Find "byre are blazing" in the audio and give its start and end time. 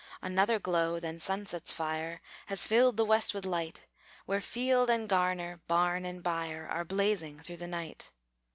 6.23-7.37